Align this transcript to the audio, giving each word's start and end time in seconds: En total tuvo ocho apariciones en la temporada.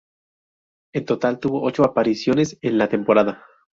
En 0.95 1.05
total 1.05 1.39
tuvo 1.39 1.61
ocho 1.61 1.83
apariciones 1.83 2.57
en 2.63 2.79
la 2.79 2.89
temporada. 2.89 3.45